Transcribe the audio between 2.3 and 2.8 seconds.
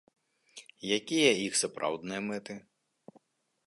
мэты?